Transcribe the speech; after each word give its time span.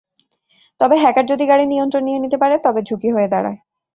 তবে 0.79 0.95
হ্যাকার 0.97 1.25
যদি 1.25 1.43
গাড়ির 1.47 1.69
নিয়ন্ত্রণ 1.69 2.03
নিয়ে 2.05 2.19
নিতে 2.19 2.37
পারে, 2.37 2.55
তবে 2.65 2.79
ঝুঁকি 2.81 3.09
হয়ে 3.15 3.31
দাঁড়ায়। 3.33 3.59